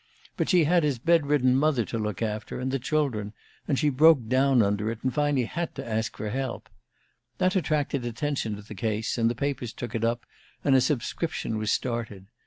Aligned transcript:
But 0.35 0.49
she 0.49 0.63
had 0.63 0.81
his 0.83 0.97
bedridden 0.97 1.55
mother 1.55 1.85
to 1.85 1.99
look 1.99 2.23
after, 2.23 2.59
and 2.59 2.71
the 2.71 2.79
children, 2.79 3.33
and 3.67 3.77
she 3.77 3.89
broke 3.89 4.27
down 4.27 4.63
under 4.63 4.89
it, 4.89 4.97
and 5.03 5.13
finally 5.13 5.45
had 5.45 5.75
to 5.75 5.87
ask 5.87 6.17
for 6.17 6.31
help. 6.31 6.69
That 7.37 7.55
attracted 7.55 8.03
attention 8.03 8.55
to 8.55 8.63
the 8.63 8.73
case, 8.73 9.19
and 9.19 9.29
the 9.29 9.35
papers 9.35 9.73
took 9.73 9.93
it 9.93 10.03
up, 10.03 10.25
and 10.63 10.73
a 10.73 10.81
subscription 10.81 11.59
was 11.59 11.71
started. 11.71 12.25